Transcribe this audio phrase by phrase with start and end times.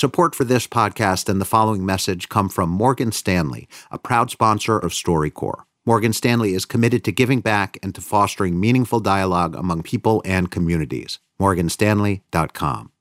[0.00, 4.78] Support for this podcast and the following message come from Morgan Stanley, a proud sponsor
[4.78, 5.64] of StoryCorps.
[5.84, 10.50] Morgan Stanley is committed to giving back and to fostering meaningful dialogue among people and
[10.50, 11.18] communities.
[11.38, 12.92] MorganStanley.com.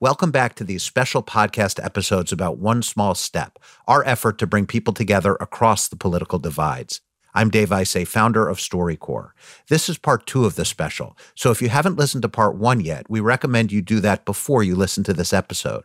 [0.00, 4.64] Welcome back to these special podcast episodes about One Small Step, our effort to bring
[4.64, 7.02] people together across the political divides.
[7.34, 9.32] I'm Dave Isay, founder of StoryCorps.
[9.68, 12.80] This is part two of the special, so if you haven't listened to part one
[12.80, 15.84] yet, we recommend you do that before you listen to this episode.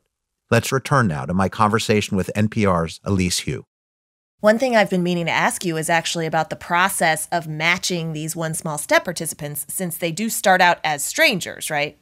[0.54, 3.66] Let's return now to my conversation with NPR's Elise Hu.
[4.40, 8.14] One thing I've been meaning to ask you is actually about the process of matching
[8.14, 11.98] these One Small Step participants since they do start out as strangers, right?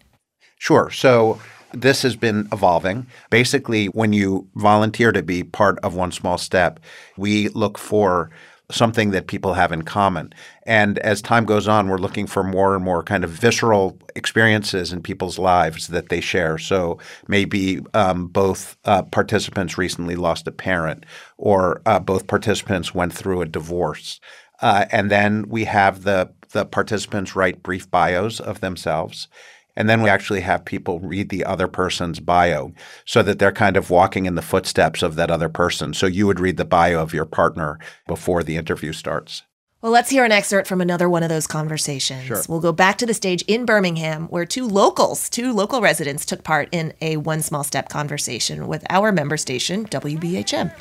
[0.60, 0.90] Sure.
[0.90, 1.40] So
[1.72, 3.08] this has been evolving.
[3.30, 6.82] Basically, when you volunteer to be part of One Small Step,
[7.16, 8.32] we look for
[8.72, 10.34] something that people have in common.
[10.66, 14.92] And as time goes on, we're looking for more and more kind of visceral experiences
[14.92, 16.58] in people's lives that they share.
[16.58, 21.06] So maybe um, both uh, participants recently lost a parent,
[21.38, 24.20] or uh, both participants went through a divorce.
[24.62, 29.28] Uh, and then we have the the participants write brief bios of themselves.
[29.76, 32.74] And then we actually have people read the other person's bio
[33.06, 35.94] so that they're kind of walking in the footsteps of that other person.
[35.94, 39.44] So you would read the bio of your partner before the interview starts.
[39.82, 42.26] Well, let's hear an excerpt from another one of those conversations.
[42.26, 42.44] Sure.
[42.48, 46.44] We'll go back to the stage in Birmingham where two locals, two local residents took
[46.44, 50.72] part in a one small step conversation with our member station, WBHM.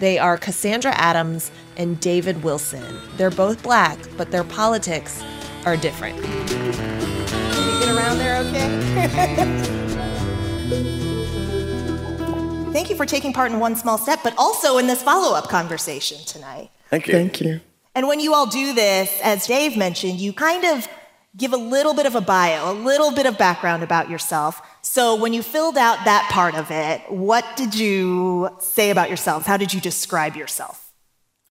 [0.00, 2.82] They are Cassandra Adams and David Wilson.
[3.16, 5.22] They're both black, but their politics
[5.66, 6.16] are different
[7.88, 9.88] get around there okay?
[12.72, 15.48] Thank you for taking part in One Small Step, but also in this follow up
[15.48, 16.70] conversation tonight.
[16.90, 17.14] Thank you.
[17.14, 17.60] Thank you.
[17.94, 20.86] And when you all do this, as Dave mentioned, you kind of
[21.36, 24.60] give a little bit of a bio, a little bit of background about yourself.
[24.82, 29.46] So when you filled out that part of it, what did you say about yourself?
[29.46, 30.87] How did you describe yourself?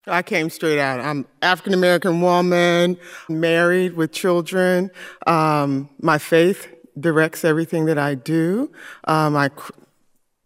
[0.06, 1.00] I came straight out.
[1.00, 2.96] I'm African American woman,
[3.28, 4.90] married with children.
[5.26, 8.72] Um, my faith directs everything that I do.
[9.04, 9.72] Um, I cr-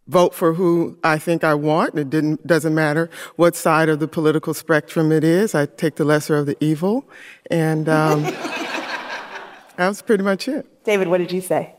[0.07, 1.97] vote for who I think I want.
[1.97, 5.55] It didn't, doesn't matter what side of the political spectrum it is.
[5.55, 7.09] I take the lesser of the evil.
[7.49, 8.23] And um,
[9.77, 10.83] that was pretty much it.
[10.83, 11.75] David, what did you say?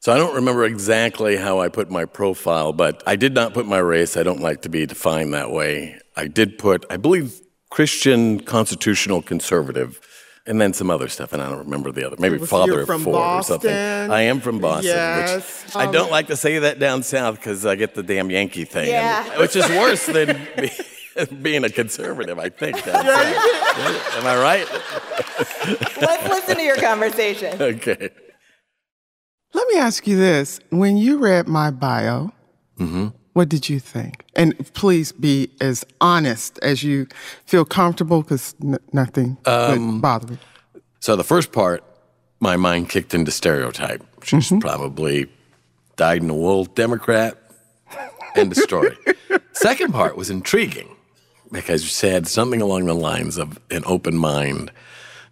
[0.00, 3.66] So I don't remember exactly how I put my profile, but I did not put
[3.66, 4.16] my race.
[4.16, 5.98] I don't like to be defined that way.
[6.16, 7.38] I did put, I believe,
[7.70, 10.00] Christian constitutional conservative,
[10.46, 12.16] and then some other stuff, and I don't remember the other.
[12.18, 13.56] Maybe father of four Boston.
[13.56, 14.10] or something.
[14.10, 15.64] I am from Boston, Yes.
[15.66, 18.64] which I don't like to say that down south because I get the damn Yankee
[18.64, 19.38] thing, and- Yeah.
[19.38, 20.70] which is worse than be,
[21.42, 22.38] being a conservative.
[22.38, 22.82] I think.
[22.84, 24.16] Down south.
[24.16, 24.66] Am I right?
[26.00, 27.56] Let's listen to your conversation.
[27.60, 28.10] Okay.
[29.52, 30.60] Let me ask you this.
[30.70, 32.32] When you read my bio,
[32.78, 33.08] mm-hmm.
[33.32, 34.24] what did you think?
[34.34, 37.06] And please be as honest as you
[37.46, 40.38] feel comfortable because n- nothing would um, bother me.
[41.00, 41.82] So the first part,
[42.40, 44.04] my mind kicked into stereotype.
[44.22, 44.58] She's mm-hmm.
[44.58, 45.26] probably
[45.96, 47.36] dyed in the wool Democrat.
[48.36, 48.96] End of story.
[49.52, 50.96] Second part was intriguing
[51.50, 54.70] because you said something along the lines of an open mind.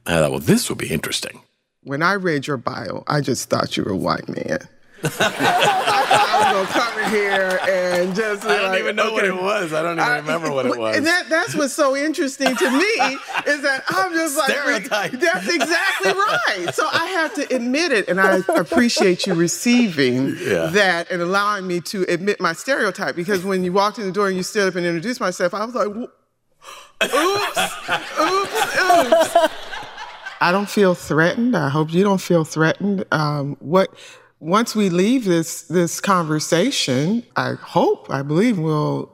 [0.06, 1.40] I thought, well, this would be interesting.
[1.83, 4.59] When I read your bio, I just thought you were a white man.
[5.05, 8.44] I thought I was gonna come in here and just.
[8.44, 9.72] I don't like, even know what it was.
[9.72, 10.97] I don't even I- remember what it was.
[10.97, 12.84] And that, that's what's so interesting to me
[13.47, 15.12] is that I'm just like, Stereotype.
[15.12, 16.75] that's exactly right.
[16.75, 20.66] So I have to admit it, and I appreciate you receiving Yeah.
[20.66, 23.15] that and allowing me to admit my stereotype.
[23.15, 25.65] Because when you walked in the door and you stood up and introduced myself, I
[25.65, 26.10] was like, oops,
[28.21, 29.55] oops, oops.
[30.41, 31.56] I don't feel threatened.
[31.56, 33.04] I hope you don't feel threatened.
[33.10, 33.88] Um, what
[34.41, 39.12] once we leave this this conversation, I hope, I believe we'll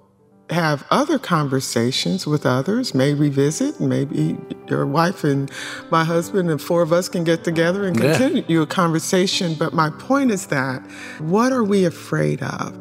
[0.51, 4.37] have other conversations with others, may revisit, maybe
[4.69, 5.51] your wife and
[5.91, 8.19] my husband and four of us can get together and Yeah.
[8.19, 9.55] continue a conversation.
[9.55, 10.83] But my point is that
[11.21, 12.79] what are we afraid of?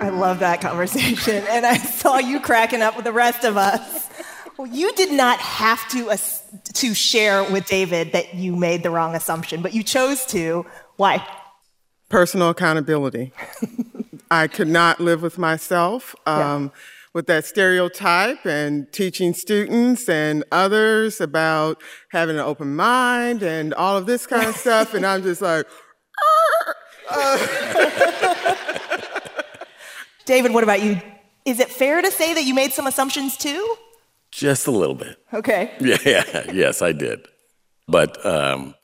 [0.00, 1.44] I love that conversation.
[1.50, 4.01] And I saw you cracking up with the rest of us.
[4.58, 6.14] Well, you did not have to,
[6.72, 10.66] to share with David that you made the wrong assumption, but you chose to.
[10.96, 11.26] Why?
[12.08, 13.32] Personal accountability.
[14.30, 16.14] I could not live with myself.
[16.26, 16.70] Um,
[17.14, 23.98] With that stereotype and teaching students and others about having an open mind and all
[23.98, 24.94] of this kind of stuff.
[24.94, 25.66] And I'm just like,
[30.24, 31.02] David, what about you?
[31.44, 33.76] Is it fair to say that you made some assumptions too?
[34.32, 35.18] Just a little bit.
[35.32, 35.72] Okay.
[35.80, 37.20] Yeah, yeah, yes, I did.
[37.86, 38.74] But um,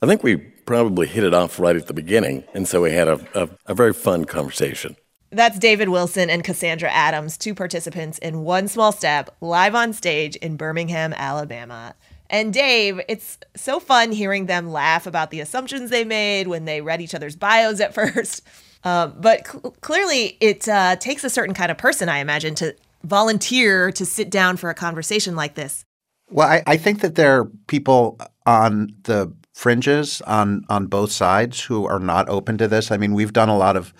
[0.00, 2.44] I think we probably hit it off right at the beginning.
[2.54, 4.96] And so we had a, a, a very fun conversation.
[5.30, 10.36] That's David Wilson and Cassandra Adams, two participants in One Small Step, live on stage
[10.36, 11.94] in Birmingham, Alabama.
[12.30, 16.80] And Dave, it's so fun hearing them laugh about the assumptions they made when they
[16.80, 18.42] read each other's bios at first.
[18.84, 22.76] Um, but cl- clearly, it uh, takes a certain kind of person, I imagine, to
[23.04, 25.84] volunteer to sit down for a conversation like this.
[26.30, 31.60] Well, I, I think that there are people on the fringes on on both sides
[31.60, 32.90] who are not open to this.
[32.90, 33.94] I mean, we've done a lot of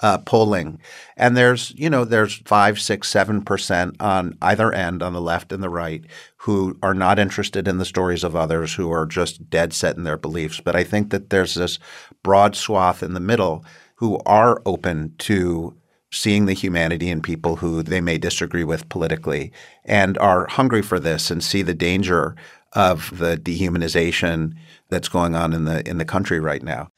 [0.00, 0.80] uh, polling,
[1.16, 5.52] and there's you know there's five, six, seven percent on either end, on the left
[5.52, 6.04] and the right,
[6.36, 10.04] who are not interested in the stories of others, who are just dead set in
[10.04, 10.60] their beliefs.
[10.60, 11.78] But I think that there's this
[12.22, 13.64] broad swath in the middle
[13.96, 15.76] who are open to
[16.12, 19.52] seeing the humanity in people who they may disagree with politically
[19.84, 22.34] and are hungry for this and see the danger
[22.72, 24.54] of the dehumanization
[24.88, 26.88] that's going on in the in the country right now.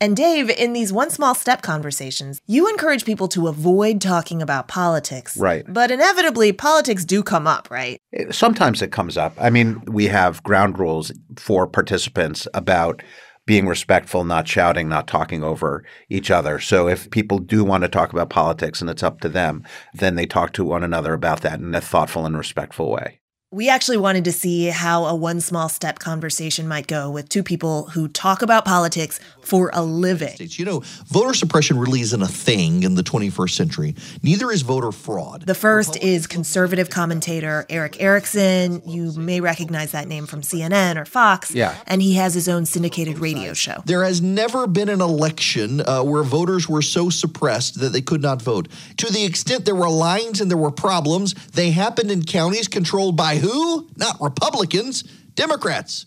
[0.00, 4.68] And Dave, in these one small step conversations, you encourage people to avoid talking about
[4.68, 5.36] politics.
[5.36, 5.64] Right.
[5.66, 7.98] But inevitably, politics do come up, right?
[8.30, 9.34] Sometimes it comes up.
[9.40, 13.02] I mean, we have ground rules for participants about
[13.46, 16.58] being respectful, not shouting, not talking over each other.
[16.58, 20.14] So if people do want to talk about politics and it's up to them, then
[20.14, 23.20] they talk to one another about that in a thoughtful and respectful way.
[23.50, 27.44] We actually wanted to see how a one small step conversation might go with two
[27.44, 30.36] people who talk about politics for a living.
[30.38, 33.94] You know, voter suppression really isn't a thing in the 21st century.
[34.22, 35.42] Neither is voter fraud.
[35.46, 38.82] The first is conservative commentator Erick Erickson.
[38.86, 41.54] You may recognize that name from CNN or Fox.
[41.54, 41.74] Yeah.
[41.86, 43.82] And he has his own syndicated radio show.
[43.84, 48.22] There has never been an election uh, where voters were so suppressed that they could
[48.22, 48.68] not vote.
[48.98, 53.16] To the extent there were lines and there were problems, they happened in counties controlled
[53.16, 53.88] by who?
[53.96, 55.02] Not Republicans,
[55.34, 56.06] Democrats.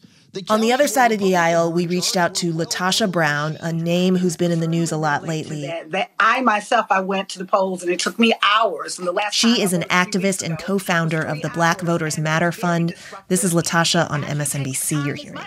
[0.49, 4.15] On the other side of the aisle, we reached out to LaTosha Brown, a name
[4.15, 5.65] who's been in the news a lot lately.
[5.65, 8.99] That, that I myself, I went to the polls and it took me hours.
[8.99, 12.93] And the last she is an activist and co-founder of the Black Voters Matter Fund.
[13.29, 15.05] This is LaTosha on MSNBC.
[15.05, 15.39] You're hearing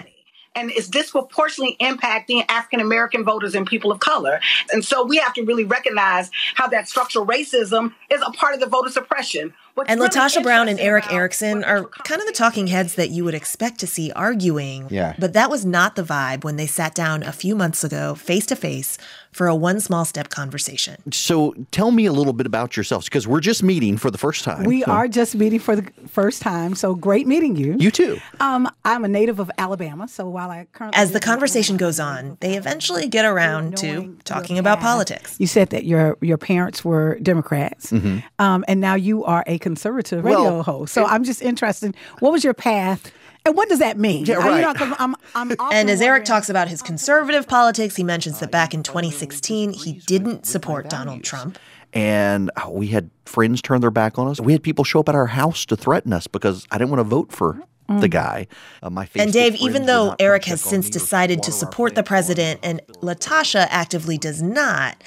[0.55, 4.41] and it's disproportionately impacting African American voters and people of color.
[4.73, 8.61] And so we have to really recognize how that structural racism is a part of
[8.61, 9.55] the voter suppression.
[9.75, 13.11] What's and really LaTosha Brown and Erick Erickson are kind of the talking heads that
[13.11, 14.89] you would expect to see arguing.
[14.91, 15.15] Yeah.
[15.19, 18.47] But that was not the vibe when they sat down a few months ago, face
[18.47, 18.99] to face,
[19.33, 20.97] for a one small step conversation.
[21.13, 24.45] So tell me a little bit about yourselves because we're just meeting for the first
[24.45, 24.65] time.
[24.65, 24.91] We so.
[24.91, 26.75] are just meeting for the first time.
[26.75, 27.77] So great meeting you.
[27.79, 28.19] You too.
[28.41, 32.39] Um, I'm a native of Alabama, so while I currently as the conversation goes on,
[32.41, 35.37] they eventually get around to talking about politics.
[35.39, 38.19] You said that your your parents were Democrats, mm-hmm.
[38.39, 40.95] um, and now you are a conservative radio well, host.
[40.95, 41.97] So it, I'm just interested.
[42.19, 43.13] What was your path?
[43.47, 44.27] And what does that mean?
[44.27, 44.57] Yeah, right.
[44.57, 48.51] You know, I'm, I'm and as Erick talks about his conservative politics, he mentions that
[48.51, 51.59] back in 2016, he didn't support Donald Trump.
[51.93, 54.41] And uh, we had friends turn their back on us.
[54.41, 57.01] We had people show up at our house to threaten us because I didn't want
[57.01, 58.11] to vote for the mm.
[58.11, 58.47] guy.
[58.83, 62.81] Uh, my and Dave, even though Erick has since decided to support the president and
[63.03, 65.03] LaTosha actively does not,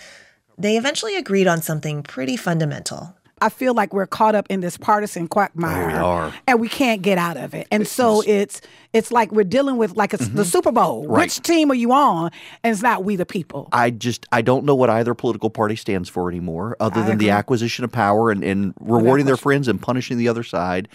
[0.57, 3.15] they eventually agreed on something pretty fundamental.
[3.43, 6.33] I feel like we're caught up in this partisan quagmire, oh, we are.
[6.47, 7.67] and we can't get out of it.
[7.71, 8.61] And so it's
[8.93, 10.33] it's like we're dealing with like mm-hmm.
[10.33, 11.05] the Super Bowl.
[11.05, 11.23] Right.
[11.23, 12.31] Which team are you on?
[12.63, 13.67] And it's not we the people.
[13.73, 17.15] I just I don't know what either political party stands for anymore, other I than
[17.15, 17.25] agree.
[17.25, 20.87] the acquisition of power and, and rewarding their friends and punishing the other side.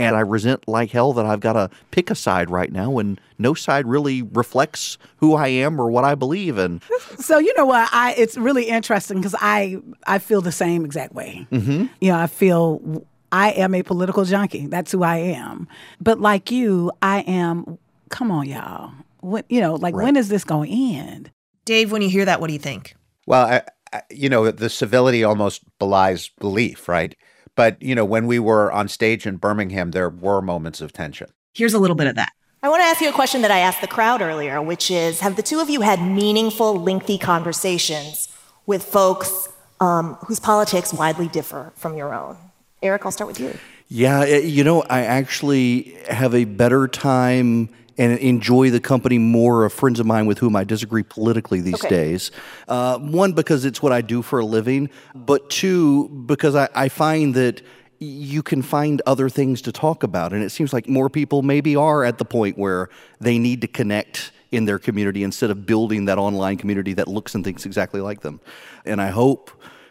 [0.00, 3.18] And I resent like hell that I've got to pick a side right now when
[3.38, 6.80] no side really reflects who I am or what I believe in.
[7.18, 7.88] So you know what?
[7.92, 9.76] I it's really interesting because I
[10.06, 11.46] I feel the same exact way.
[11.52, 11.86] Mm-hmm.
[12.00, 14.66] You know, I feel I am a political junkie.
[14.66, 15.68] That's who I am.
[16.00, 17.78] But like you, I am.
[18.08, 18.92] Come on, y'all.
[19.20, 20.04] When, you know, like right.
[20.04, 21.30] when is this going to end?
[21.64, 22.96] Dave, when you hear that, what do you think?
[23.26, 27.14] Well, I, I, you know, the civility almost belies belief, right?
[27.60, 31.28] But, you know, when we were on stage in Birmingham, there were moments of tension.
[31.52, 32.32] Here's a little bit of that.
[32.62, 35.20] I want to ask you a question that I asked the crowd earlier, which is
[35.20, 41.28] Have the two of you had meaningful, lengthy conversations with folks um, whose politics widely
[41.28, 42.38] differ from your own?
[42.82, 43.54] Erick, I'll start with you.
[43.88, 47.68] Yeah, eh, you know, I actually have a better time
[48.00, 51.84] and enjoy the company more of friends of mine with whom I disagree politically these
[51.84, 51.90] okay.
[51.90, 52.30] days.
[52.66, 56.88] Uh, one, because it's what I do for a living, but two, because I, I
[56.88, 57.60] find that
[57.98, 60.32] you can find other things to talk about.
[60.32, 62.88] And it seems like more people maybe are at the point where
[63.20, 67.34] they need to connect in their community instead of building that online community that looks
[67.34, 68.40] and thinks exactly like them.
[68.86, 69.50] And I hope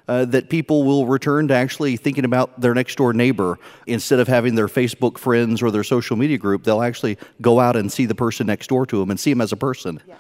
[0.09, 4.27] uh, that people will return to actually thinking about their next door neighbor instead of
[4.27, 6.63] having their Facebook friends or their social media group.
[6.63, 9.39] They'll actually go out and see the person next door to them and see them
[9.39, 10.01] as a person.
[10.07, 10.15] Yeah.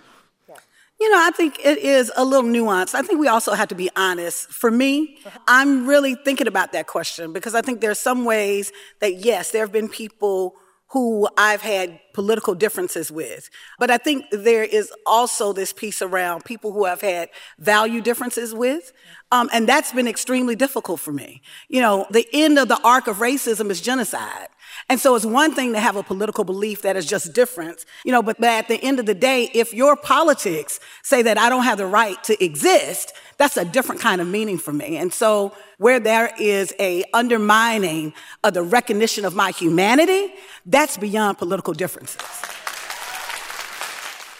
[0.99, 2.93] You know, I think it is a little nuanced.
[2.93, 4.49] I think we also have to be honest.
[4.49, 5.17] For me,
[5.47, 9.49] I'm really thinking about that question because I think there are some ways that, yes,
[9.51, 10.55] there have been people
[10.91, 13.49] who I've had political differences with.
[13.77, 17.29] But I think there is also this piece around people who I've had
[17.59, 18.91] value differences with.
[19.31, 21.41] Um, and that's been extremely difficult for me.
[21.67, 24.47] You know, the end of the arc of racism is genocide.
[24.87, 28.11] And so it's one thing to have a political belief that is just different, you
[28.11, 31.63] know, but at the end of the day, if your politics say that I don't
[31.63, 34.97] have the right to exist, that's a different kind of meaning for me.
[34.97, 40.33] And so where there is a undermining of the recognition of my humanity,
[40.65, 42.21] that's beyond political differences.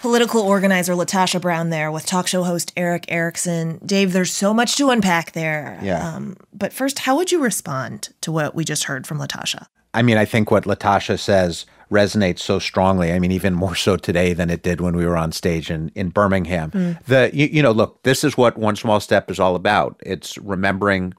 [0.01, 3.79] Political organizer LaTosha Brown there with talk show host Erick Erickson.
[3.86, 5.79] Dave, there's so much to unpack there.
[5.82, 6.15] Yeah.
[6.15, 9.65] Um, but first, how would you respond to what we just heard from LaTosha?
[9.94, 13.12] I mean, I think what LaTosha says resonates so strongly.
[13.12, 15.91] I mean, even more so today than it did when we were on stage in,
[15.96, 16.72] in Birmingham.
[16.72, 17.03] Mm.
[17.05, 20.00] The you, you know, look, this is what One Small Step is all about.
[20.05, 21.13] It's remembering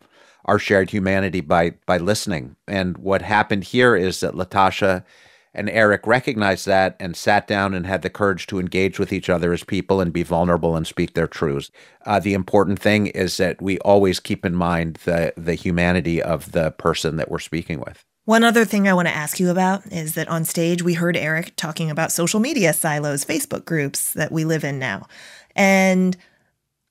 [0.45, 2.57] our shared humanity by by listening.
[2.67, 5.05] And what happened here is that LaTosha
[5.53, 9.29] and Erick recognized that and sat down and had the courage to engage with each
[9.29, 11.73] other as people and be vulnerable and speak their truths.
[12.07, 16.53] Uh, the important thing is that we always keep in mind the the humanity of
[16.53, 18.05] the person that we're speaking with.
[18.31, 21.17] One other thing I want to ask you about is that on stage we heard
[21.17, 25.09] Erick talking about social media silos, Facebook groups that we live in now.
[25.57, 26.17] And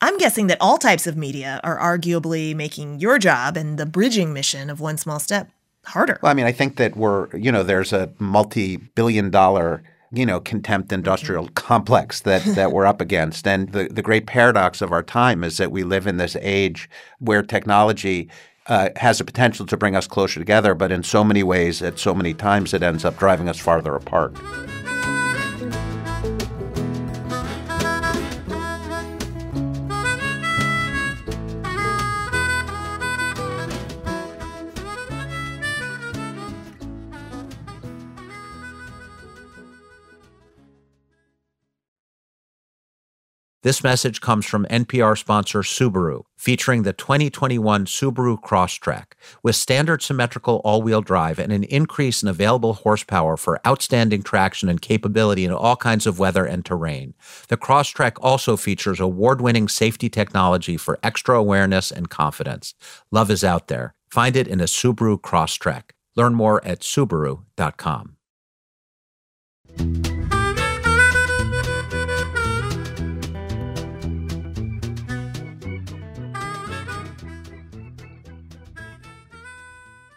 [0.02, 4.34] I'm guessing that all types of media are arguably making your job and the bridging
[4.34, 5.50] mission of One Small Step
[5.86, 6.20] harder.
[6.22, 9.82] Well, I mean, I think that we're, you know, there's a multi billion dollar,
[10.12, 13.48] you know, contempt industrial complex that, that we're up against.
[13.48, 16.90] And the, the great paradox of our time is that we live in this age
[17.20, 18.30] where technology
[18.70, 22.00] uh, has the potential to bring us closer together, but in so many ways, at
[22.00, 24.36] so many times, it ends up driving us farther apart.
[43.62, 49.16] This message comes from NPR sponsor Subaru, featuring the 2021 Subaru Crosstrek.
[49.44, 54.70] With standard symmetrical all wheel drive and an increase in available horsepower for outstanding traction
[54.70, 57.16] and capability in all kinds of weather and terrain.
[57.50, 62.74] The Crosstrek also features award winning safety technology for extra awareness and confidence.
[63.12, 63.94] Love is out there.
[64.10, 65.90] Find it in a Subaru Crosstrek.
[66.16, 68.16] Learn more at Subaru.com.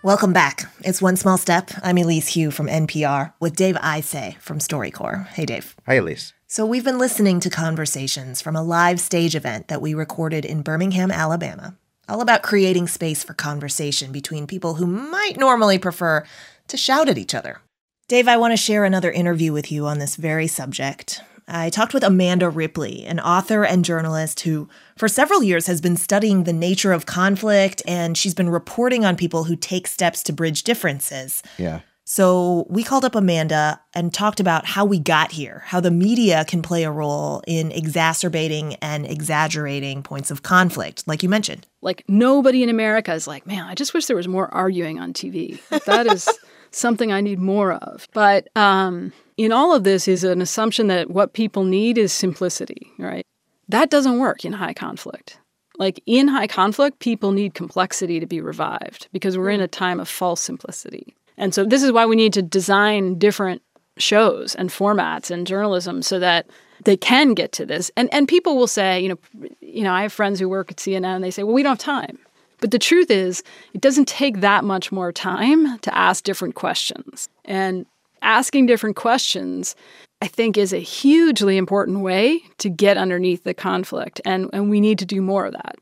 [0.04, 0.64] Welcome back.
[0.80, 1.70] It's One Small Step.
[1.80, 5.28] I'm Elise Hu from NPR with Dave Isay from StoryCorps.
[5.28, 5.76] Hey, Dave.
[5.86, 6.32] Hi, Elise.
[6.48, 10.62] So, we've been listening to conversations from a live stage event that we recorded in
[10.62, 11.76] Birmingham, Alabama,
[12.08, 16.24] all about creating space for conversation between people who might normally prefer
[16.66, 17.60] to shout at each other.
[18.08, 21.22] Dave, I want to share another interview with you on this very subject.
[21.52, 25.96] I talked with Amanda Ripley, an author and journalist who, for several years, has been
[25.96, 30.32] studying the nature of conflict and she's been reporting on people who take steps to
[30.32, 31.42] bridge differences.
[31.58, 31.80] Yeah.
[32.04, 36.44] So we called up Amanda and talked about how we got here, how the media
[36.46, 41.66] can play a role in exacerbating and exaggerating points of conflict, like you mentioned.
[41.80, 45.12] Like nobody in America is like, man, I just wish there was more arguing on
[45.12, 45.60] TV.
[45.84, 46.28] That is
[46.70, 48.08] something I need more of.
[48.12, 49.12] But um,
[49.44, 53.26] in all of this is an assumption that what people need is simplicity, right?
[53.68, 55.38] That doesn't work in high conflict.
[55.78, 60.00] Like in high conflict, people need complexity to be revived because we're in a time
[60.00, 61.14] of false simplicity.
[61.36, 63.62] And so this is why we need to design different
[63.96, 66.46] shows and formats and journalism so that
[66.84, 67.90] they can get to this.
[67.96, 70.76] And and people will say, you know, you know, I have friends who work at
[70.76, 72.18] CNN and they say, "Well, we don't have time."
[72.60, 73.42] But the truth is,
[73.74, 77.28] it doesn't take that much more time to ask different questions.
[77.44, 77.86] And
[78.22, 79.76] asking different questions,
[80.20, 84.20] I think, is a hugely important way to get underneath the conflict.
[84.24, 85.76] And, and we need to do more of that.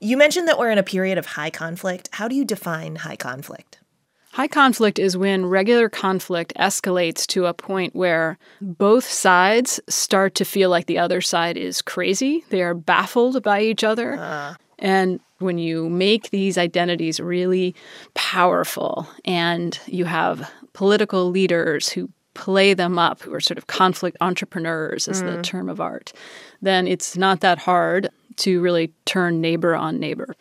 [0.00, 2.08] You mentioned that we're in a period of high conflict.
[2.12, 3.78] How do you define high conflict?
[4.32, 10.44] High conflict is when regular conflict escalates to a point where both sides start to
[10.46, 12.42] feel like the other side is crazy.
[12.48, 14.16] They are baffled by each other.
[14.16, 14.54] Uh.
[14.78, 17.74] And when you make these identities really
[18.14, 24.16] powerful and you have political leaders who play them up, who are sort of conflict
[24.20, 25.36] entrepreneurs, is mm.
[25.36, 26.12] the term of art,
[26.62, 30.34] then it's not that hard to really turn neighbor on neighbor.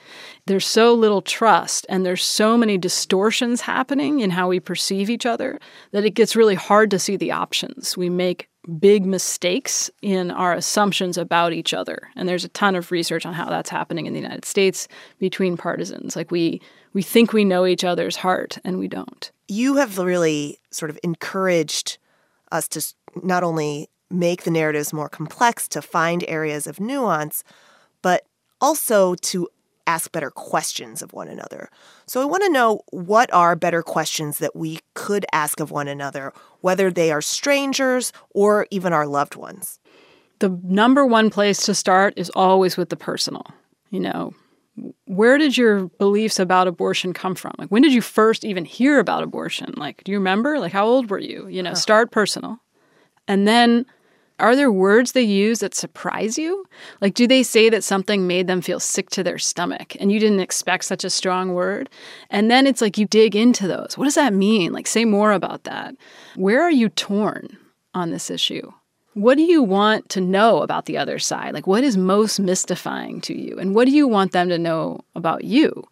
[0.46, 5.26] There's so little trust and there's so many distortions happening in how we perceive each
[5.26, 5.60] other
[5.92, 7.98] that it gets really hard to see the options.
[7.98, 8.48] We make
[8.80, 12.10] big mistakes in our assumptions about each other.
[12.16, 14.88] And there's a ton of research on how that's happening in the United States
[15.20, 16.16] between partisans.
[16.16, 16.62] Like we
[16.94, 19.32] we think we know each other's heart and we don't.
[19.52, 21.98] You have really sort of encouraged
[22.54, 22.82] us to
[23.22, 27.44] not only make the narratives more complex to find areas of nuance,
[28.02, 28.26] but
[28.62, 29.50] also to
[29.86, 31.70] ask better questions of one another.
[32.06, 35.90] So I want to know what are better questions that we could ask of one
[35.90, 36.32] another,
[36.62, 39.80] whether they are strangers or even our loved ones.
[40.40, 43.48] The number one place to start is always with the personal.
[43.90, 44.34] You know,
[45.06, 47.54] where did your beliefs about abortion come from?
[47.58, 49.74] Like, when did you first even hear about abortion?
[49.76, 50.60] Like, do you remember?
[50.60, 51.48] Like, how old were you?
[51.48, 51.80] You know, uh-huh.
[51.80, 52.58] start personal.
[53.28, 53.86] And then
[54.40, 56.66] are there words they use that surprise you?
[57.00, 60.20] Like, do they say that something made them feel sick to their stomach and you
[60.20, 61.90] didn't expect such a strong word?
[62.30, 63.98] And then it's like you dig into those.
[63.98, 64.74] What does that mean?
[64.74, 65.96] Like, say more about that.
[66.36, 67.56] Where are you torn
[67.94, 68.72] on this issue?
[69.14, 71.54] What do you want to know about the other side?
[71.54, 73.58] Like, what is most mystifying to you?
[73.60, 75.84] And what do you want them to know about you?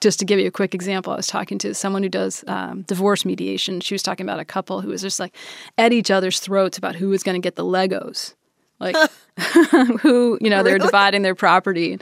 [0.00, 2.82] just to give you a quick example, I was talking to someone who does um,
[2.82, 3.80] divorce mediation.
[3.80, 5.32] She was talking about a couple who was just like
[5.78, 8.34] at each other's throats about who was going to get the Legos,
[8.80, 8.96] like
[10.00, 10.86] who you know they're Really?
[10.86, 12.00] dividing their property.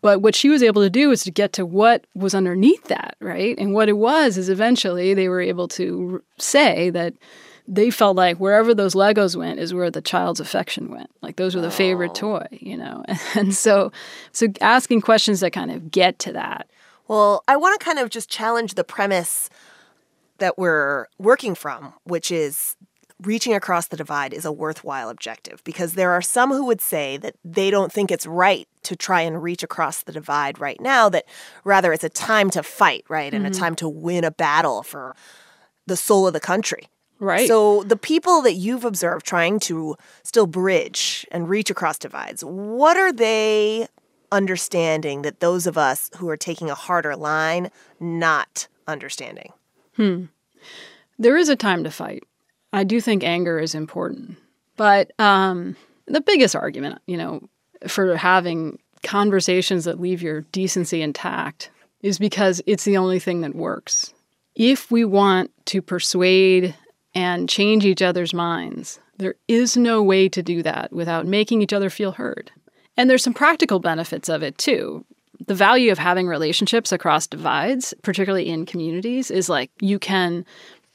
[0.00, 3.14] But what she was able to do was to get to what was underneath that,
[3.20, 3.58] right?
[3.58, 7.12] And what it was is eventually they were able to r- say that
[7.66, 11.10] they felt like wherever those Legos went is where the child's affection went.
[11.22, 13.02] Like those were the favorite toy, you know.
[13.34, 13.90] And so,
[14.32, 16.68] so asking questions that kind of get to that.
[17.08, 19.48] Well, I want to kind of just challenge the premise
[20.38, 22.76] that we're working from, which is
[23.22, 27.16] reaching across the divide is a worthwhile objective because there are some who would say
[27.16, 31.08] that they don't think it's right to try and reach across the divide right now,
[31.08, 31.24] that
[31.62, 33.32] rather it's a time to fight, right?
[33.32, 33.58] And a Mhm.
[33.58, 35.14] time to win a battle for
[35.86, 36.88] the soul of the country.
[37.20, 37.48] Right.
[37.48, 42.96] So the people that you've observed trying to still bridge and reach across divides, what
[42.96, 43.86] are they
[44.32, 49.52] understanding that those of us who are taking a harder line not understanding?
[49.96, 50.24] Hmm.
[51.18, 52.24] There is a time to fight.
[52.72, 54.36] I do think anger is important.
[54.76, 57.48] But um, the biggest argument, you know,
[57.86, 63.54] for having conversations that leave your decency intact is because it's the only thing that
[63.54, 64.12] works.
[64.56, 66.74] If we want to persuade
[67.14, 71.72] and change each other's minds, there is no way to do that without making each
[71.72, 72.50] other feel heard.
[72.96, 75.04] And there's some practical benefits of it too.
[75.46, 80.44] The value of having relationships across divides, particularly in communities, is like you can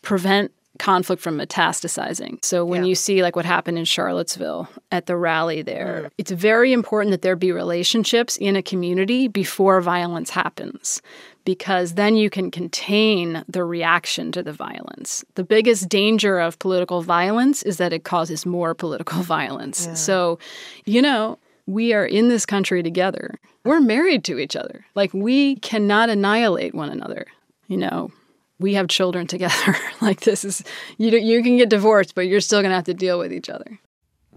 [0.01, 2.43] prevent conflict from metastasizing.
[2.43, 6.11] So when you see like what happened in Charlottesville at the rally there, mm.
[6.17, 11.01] it's very important that there be relationships in a community before violence happens
[11.45, 15.23] because then you can contain the reaction to the violence.
[15.35, 19.87] The biggest danger of political violence is that it causes more political violence.
[19.95, 20.39] So,
[20.85, 23.39] you know, we are in this country together.
[23.63, 24.85] We're married to each other.
[24.95, 27.25] Like we cannot annihilate one another.
[27.67, 28.11] You know,
[28.59, 29.75] we have children together.
[30.01, 30.63] like this is
[30.97, 31.11] you.
[31.11, 33.79] You can get divorced, but you're still gonna have to deal with each other.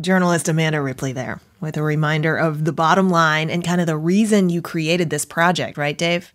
[0.00, 3.96] Journalist Amanda Ripley there with a reminder of the bottom line and kind of the
[3.96, 6.32] reason you created this project, right, Dave?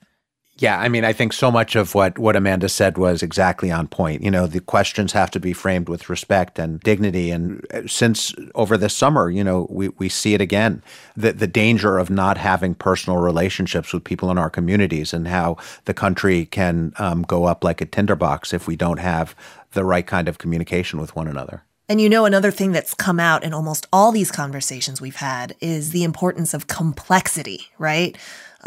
[0.60, 3.88] Yeah, I mean, I think so much of what, what Amanda said was exactly on
[3.88, 4.24] point.
[4.24, 7.30] You know, the questions have to be framed with respect and dignity.
[7.30, 10.82] And uh, since over this summer, you know, we, we see it again
[11.16, 15.58] the, the danger of not having personal relationships with people in our communities and how
[15.86, 19.36] the country can um, go up like a tinderbox if we don't have
[19.74, 21.62] the right kind of communication with one another.
[21.90, 25.56] And you know, another thing that's come out in almost all these conversations we've had
[25.62, 28.18] is the importance of complexity, right?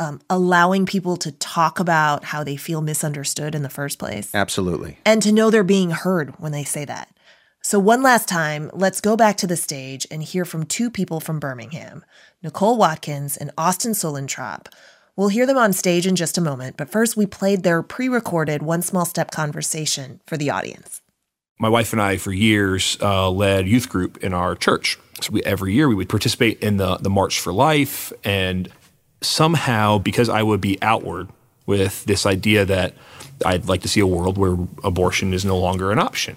[0.01, 4.97] Um, allowing people to talk about how they feel misunderstood in the first place Absolutely.
[5.05, 7.15] and to know they're being heard when they say that.
[7.63, 11.21] So, one last time, let's go back to the stage and hear from two people
[11.21, 12.03] from Birmingham
[12.43, 14.69] Nicole Watkins and Austin Suellentrop.
[15.17, 18.09] We'll hear them on stage in just a moment, but first, we played their pre
[18.09, 21.03] recorded One Small Step conversation for the audience.
[21.59, 24.99] my wife and I, for years, uh, led youth group in our church.
[25.21, 28.71] So we, every year we would participate in the the March for Life, and
[29.21, 31.29] somehow because I would be outward
[31.67, 32.95] with this idea that
[33.45, 36.37] I'd like to see a world where abortion is no longer an option.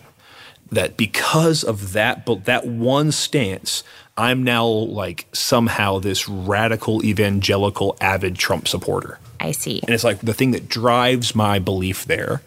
[0.72, 3.84] That because of that, but that one stance,
[4.18, 9.20] I'm now like somehow this radical evangelical avid Trump supporter.
[9.40, 9.82] I see.
[9.84, 12.42] And it's like the thing that drives my belief there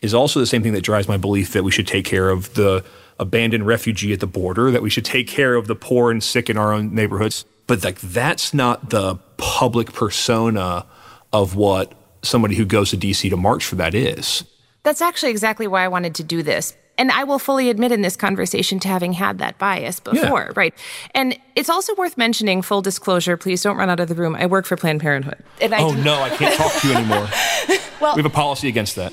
[0.00, 2.54] is also the same thing that drives my belief that we should take care of
[2.54, 2.84] the
[3.18, 6.50] abandoned refugee at the border, that we should take care of the poor and sick
[6.50, 7.44] in our own neighborhoods.
[7.72, 10.84] But like that's not the public persona
[11.32, 14.44] of what somebody who goes to DC to march for that is.
[14.82, 16.76] That's actually exactly why I wanted to do this.
[16.98, 20.52] and I will fully admit in this conversation to having had that bias before, yeah.
[20.54, 20.74] right?
[21.14, 24.34] And it's also worth mentioning, full disclosure, please don't run out of the room.
[24.34, 25.42] I work for Planned Parenthood.
[25.62, 27.26] And oh, no, I can't talk to you anymore.
[28.02, 29.12] well, we have a policy against that.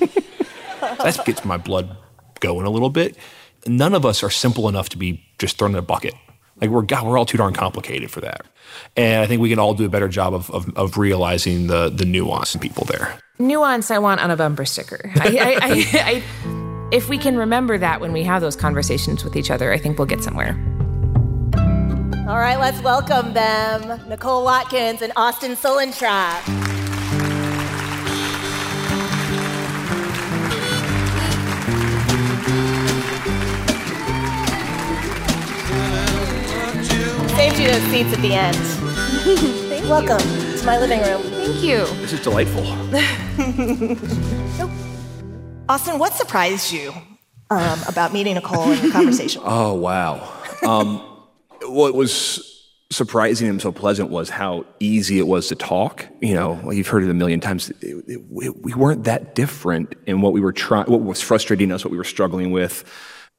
[0.98, 1.96] that gets my blood
[2.40, 3.16] going a little bit.
[3.66, 6.12] None of us are simple enough to be just thrown in a bucket.
[6.60, 8.42] Like we're God, we're all too darn complicated for that.
[8.96, 11.88] And I think we can all do a better job of, of, of realizing the
[11.88, 13.18] the nuance in people there.
[13.38, 15.10] Nuance I want on a bumper sticker.
[15.16, 19.36] I, I, I, I, if we can remember that when we have those conversations with
[19.36, 20.58] each other, I think we'll get somewhere.
[22.28, 26.79] All right, let's welcome them, Nicole Watkins and Austin Suellentrop.
[37.60, 38.56] You those seats at the end.
[39.88, 41.20] Welcome to my living room.
[41.22, 41.84] Thank you.
[42.00, 42.62] This is delightful.
[45.68, 46.94] Austin, what surprised you
[47.50, 49.42] um, about meeting Nicole in the conversation?
[49.44, 50.26] Oh, wow.
[50.62, 51.00] Um,
[51.62, 52.46] what was
[52.90, 56.08] surprising and so pleasant was how easy it was to talk.
[56.22, 57.68] You know, you've heard it a million times.
[57.68, 58.22] It, it, it,
[58.62, 61.98] we weren't that different in what we were trying, what was frustrating us, what we
[61.98, 62.84] were struggling with.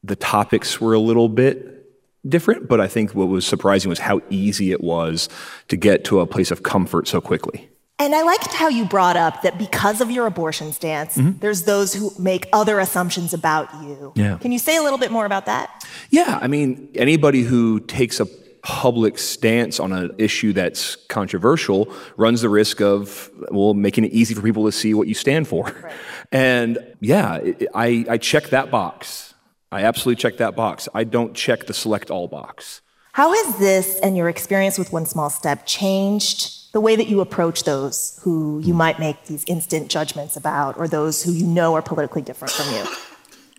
[0.03, 1.80] The topics were a little bit
[2.27, 5.29] different, but I think what was surprising was how easy it was
[5.67, 7.69] to get to a place of comfort so quickly.
[7.99, 11.37] And I liked how you brought up that because of your abortion stance, mm-hmm.
[11.37, 14.11] there's those who make other assumptions about you.
[14.15, 14.37] Yeah.
[14.39, 15.85] Can you say a little bit more about that?
[16.09, 18.25] Yeah, I mean, anybody who takes a
[18.63, 24.33] public stance on an issue that's controversial runs the risk of well making it easy
[24.33, 25.65] for people to see what you stand for.
[25.65, 25.93] Right.
[26.31, 27.39] And yeah,
[27.75, 29.30] I, I check that box.
[29.71, 30.89] I absolutely check that box.
[30.93, 32.81] I don't check the select all box.
[33.13, 37.19] How has this and your experience with One Small Step changed the way that you
[37.19, 41.73] approach those who you might make these instant judgments about or those who you know
[41.75, 42.85] are politically different from you?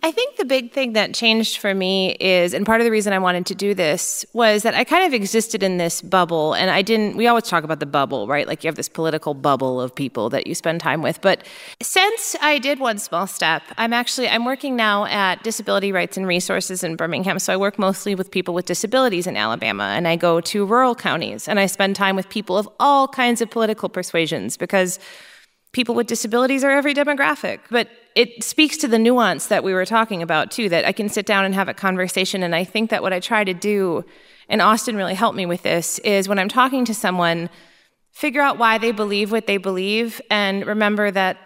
[0.05, 3.13] I think the big thing that changed for me is, and part of the reason
[3.13, 6.69] I wanted to do this was that I kind of existed in this bubble, and
[6.69, 7.15] I didn't.
[7.15, 8.45] We always talk about the bubble, right?
[8.45, 11.21] Like you have this political bubble of people that you spend time with.
[11.21, 11.47] But
[11.81, 16.27] since I did one small step, I'm actually I'm working now at Disability Rights and
[16.27, 17.39] Resources in Birmingham.
[17.39, 20.95] So I work mostly with people with disabilities in Alabama, and I go to rural
[20.95, 24.99] counties and I spend time with people of all kinds of political persuasions because
[25.71, 27.59] people with disabilities are every demographic.
[27.71, 31.09] But it speaks to the nuance that we were talking about, too, that I can
[31.09, 32.43] sit down and have a conversation.
[32.43, 34.05] And I think that what I try to do,
[34.49, 37.49] and Austin really helped me with this, is when I'm talking to someone,
[38.11, 41.37] figure out why they believe what they believe and remember that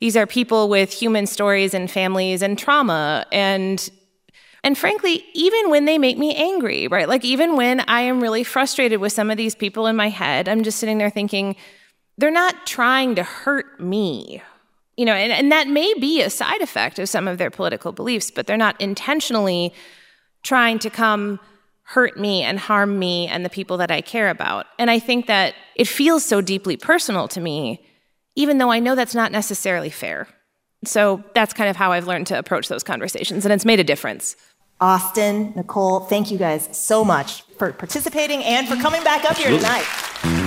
[0.00, 3.90] these are people with human stories and families and trauma and
[4.62, 7.06] and frankly, even when they make me angry, right?
[7.06, 10.48] Like even when I am really frustrated with some of these people in my head,
[10.48, 11.56] I'm just sitting there thinking,
[12.16, 14.40] they're not trying to hurt me.
[14.96, 17.92] You know, and, and that may be a side effect of some of their political
[17.92, 19.72] beliefs, but they're not intentionally
[20.42, 21.40] trying to come
[21.84, 24.66] hurt me and harm me and the people that I care about.
[24.78, 27.84] And I think that it feels so deeply personal to me,
[28.36, 30.28] even though I know that's not necessarily fair.
[30.84, 33.84] So that's kind of how I've learned to approach those conversations, and it's made a
[33.84, 34.36] difference.
[34.80, 39.50] Austin, Nicole, thank you guys so much for participating and for coming back up here
[39.56, 40.43] tonight.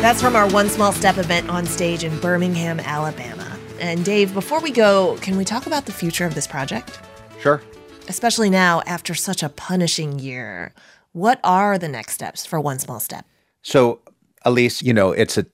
[0.00, 3.58] That's from our One Small Step event on stage in Birmingham, Alabama.
[3.80, 7.00] And Dave, before we go, can we talk about the future of this project?
[7.40, 7.60] Sure.
[8.06, 10.72] Especially now, after such a punishing year.
[11.10, 13.26] What are the next steps for One Small Step?
[13.62, 14.00] So,
[14.44, 15.46] Elise, you know, it's a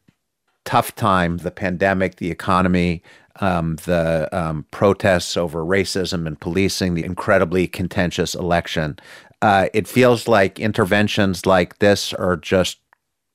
[0.67, 3.03] tough time the pandemic, the economy,
[3.41, 8.99] um, the um, protests over racism and policing, the incredibly contentious election.
[9.41, 12.79] Uh, it feels like interventions like this are just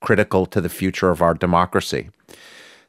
[0.00, 2.10] critical to the future of our democracy.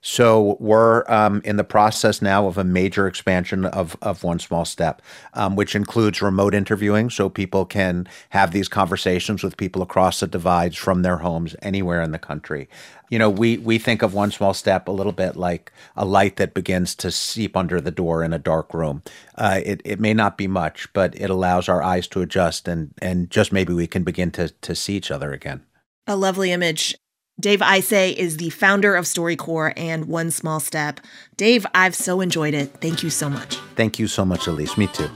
[0.03, 4.65] So we're um, in the process now of a major expansion of, of One Small
[4.65, 5.01] Step,
[5.35, 10.27] um, which includes remote interviewing, so people can have these conversations with people across the
[10.27, 12.67] divides from their homes anywhere in the country.
[13.11, 16.37] You know, we we think of One Small Step a little bit like a light
[16.37, 19.03] that begins to seep under the door in a dark room.
[19.35, 22.91] Uh, it it may not be much, but it allows our eyes to adjust, and
[23.03, 25.63] and just maybe we can begin to to see each other again.
[26.07, 26.95] A lovely image.
[27.41, 30.99] Dave Isay is the founder of StoryCorps and One Small Step.
[31.37, 32.71] Dave, I've so enjoyed it.
[32.81, 33.55] Thank you so much.
[33.75, 34.77] Thank you so much, Elise.
[34.77, 35.09] Me too.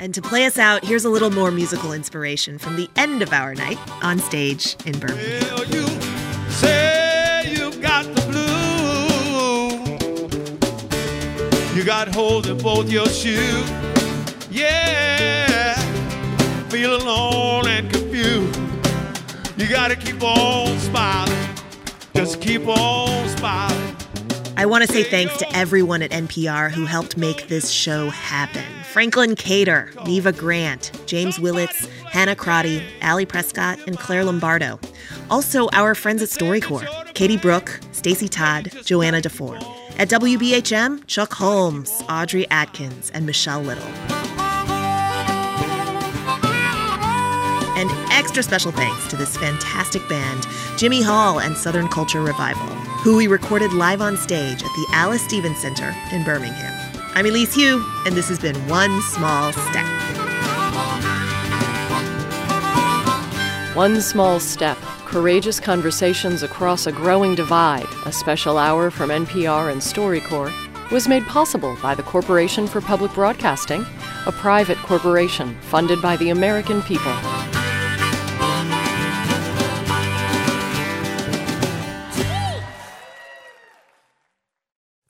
[0.00, 3.32] And to play us out, here's a little more musical inspiration from the end of
[3.32, 5.42] our night on stage in Birmingham.
[5.42, 5.86] Well, you
[6.50, 8.22] say you got the
[11.70, 11.78] blue.
[11.78, 13.70] You got holes in both your shoes.
[14.50, 15.74] Yeah,
[16.68, 18.58] feel alone and confused.
[19.56, 21.48] You gotta keep on smiling.
[22.14, 23.96] Just keep on smiling.
[24.56, 28.64] I want to say thanks to everyone at NPR who helped make this show happen.
[28.92, 34.78] Franklin Cater, Neva Grant, James Willits, Hannah Crotty, Allie Prescott, and Claire Lombardo.
[35.30, 39.56] Also, our friends at StoryCorps, Katie Brook, Stacy Todd, Joanna DeFore.
[39.98, 43.84] At WBHM, Chuck Holmes, Audrey Atkins, and Michelle Little.
[47.80, 50.46] And extra special thanks to this fantastic band,
[50.80, 52.66] Jimmy Hall and Southern Culture Revival,
[53.04, 56.72] who we recorded live on stage at the Alys Stephens Center in Birmingham.
[57.14, 59.84] I'm Elise Hu, and this has been One Small Step.
[63.76, 69.82] One Small Step Courageous Conversations Across a Growing Divide, a special hour from NPR and
[69.82, 73.84] StoryCorps, was made possible by the Corporation for Public Broadcasting,
[74.26, 77.12] a private corporation funded by the American people.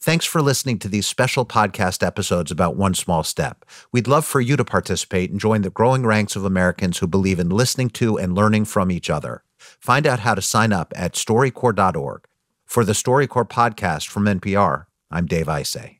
[0.03, 3.67] Thanks for listening to these special podcast episodes about One Small Step.
[3.93, 7.39] We'd love for you to participate and join the growing ranks of Americans who believe
[7.39, 9.45] in listening to and learning from each other.
[9.59, 12.25] Find out how to sign up at StoryCorps.org.
[12.65, 15.99] For the StoryCorps podcast from NPR, I'm Dave Isay.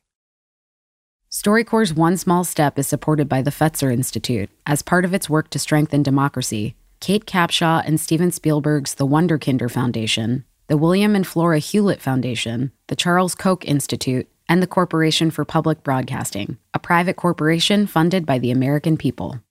[1.29, 5.51] StoryCorps' One Small Step is supported by the Fetzer Institute as part of its work
[5.51, 6.75] to strengthen democracy.
[7.01, 12.95] Kate Capshaw and Steven Spielberg's The Wunderkinder Foundation, the William and Flora Hewlett Foundation, the
[12.95, 18.51] Charles Koch Institute, and the Corporation for Public Broadcasting, a private corporation funded by the
[18.51, 19.41] American people.